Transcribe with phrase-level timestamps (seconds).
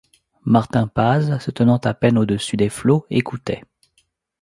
[0.45, 3.61] Martin Paz, se tenant à peine au-dessus des flots, écoutait